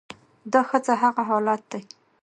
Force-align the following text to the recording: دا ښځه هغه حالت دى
دا 0.53 0.61
ښځه 0.69 0.93
هغه 1.03 1.21
حالت 1.29 1.61
دى 1.71 1.81